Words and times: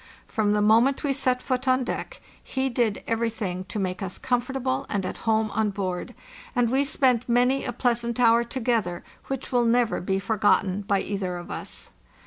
From 0.25 0.53
the 0.53 0.63
moment 0.63 1.03
we 1.03 1.13
set 1.13 1.43
foot 1.43 1.67
on 1.67 1.83
deck, 1.83 2.21
he 2.43 2.69
did 2.69 3.03
everything 3.05 3.65
to 3.65 3.77
make 3.77 4.01
us 4.01 4.17
comfortable 4.17 4.87
and 4.89 5.05
at 5.05 5.19
home 5.29 5.51
on 5.51 5.69
board, 5.69 6.15
and 6.55 6.71
we 6.71 6.83
spent 6.83 7.29
many 7.29 7.63
a 7.65 7.71
pleasant 7.71 8.19
hour 8.19 8.43
together, 8.43 9.03
which 9.25 9.51
will 9.51 9.63
never 9.63 10.01
be 10.01 10.17
for 10.17 10.37
gotten 10.37 10.81
by 10.81 11.01
either 11.01 11.37
of 11.37 11.51
us. 11.51 11.91